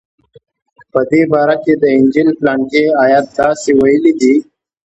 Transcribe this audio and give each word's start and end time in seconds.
چې 0.77 0.83
په 0.91 1.01
دې 1.11 1.21
باره 1.31 1.55
کښې 1.63 1.73
د 1.79 1.83
انجيل 1.97 2.29
پلانکى 2.39 2.85
ايت 3.03 3.25
داسې 3.37 3.69
ويلي 3.81 4.13
دي. 4.21 4.35